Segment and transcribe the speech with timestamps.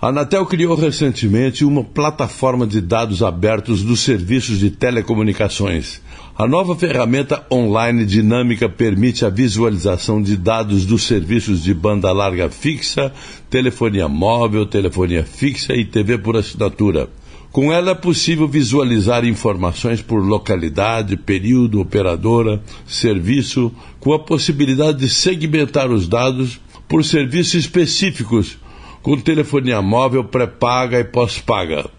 [0.00, 6.00] A Anatel criou recentemente uma plataforma de dados abertos dos serviços de telecomunicações.
[6.36, 12.48] A nova ferramenta online dinâmica permite a visualização de dados dos serviços de banda larga
[12.48, 13.12] fixa,
[13.50, 17.08] telefonia móvel, telefonia fixa e TV por assinatura.
[17.50, 25.08] Com ela é possível visualizar informações por localidade, período, operadora, serviço, com a possibilidade de
[25.08, 28.58] segmentar os dados por serviços específicos,
[29.02, 31.90] com telefonia móvel pré-paga e pós-paga.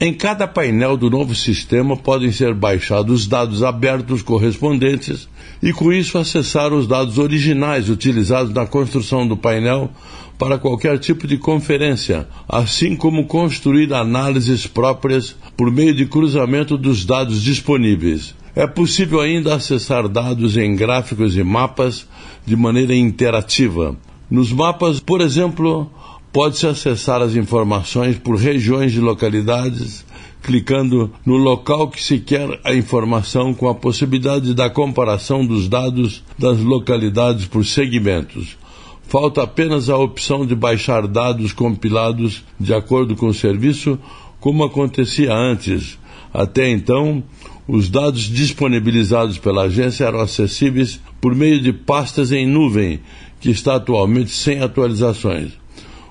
[0.00, 5.28] Em cada painel do novo sistema podem ser baixados dados abertos correspondentes
[5.60, 9.90] e, com isso, acessar os dados originais utilizados na construção do painel
[10.38, 17.04] para qualquer tipo de conferência, assim como construir análises próprias por meio de cruzamento dos
[17.04, 18.36] dados disponíveis.
[18.54, 22.06] É possível ainda acessar dados em gráficos e mapas
[22.46, 23.96] de maneira interativa.
[24.30, 25.90] Nos mapas, por exemplo,
[26.32, 30.04] Pode-se acessar as informações por regiões de localidades,
[30.42, 36.22] clicando no local que se quer a informação com a possibilidade da comparação dos dados
[36.38, 38.58] das localidades por segmentos.
[39.04, 43.98] Falta apenas a opção de baixar dados compilados de acordo com o serviço,
[44.38, 45.98] como acontecia antes.
[46.32, 47.22] Até então,
[47.66, 53.00] os dados disponibilizados pela agência eram acessíveis por meio de pastas em nuvem,
[53.40, 55.52] que está atualmente sem atualizações.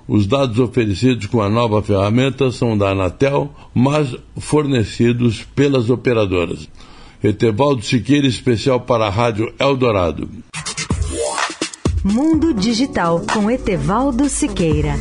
[0.08, 6.70] Os dados oferecidos com a nova ferramenta são da Anatel, mas fornecidos pelas operadoras.
[7.22, 10.30] Etevaldo Siqueira, especial para a Rádio Eldorado.
[12.04, 14.96] Mundo Digital com Etevaldo Siqueira.